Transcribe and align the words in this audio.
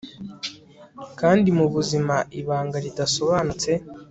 kandi 1.19 1.47
mubuzima, 1.57 2.15
ibanga 2.39 2.77
ridasobanutse 2.85 3.71